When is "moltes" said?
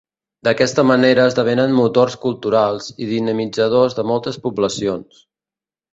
4.13-4.41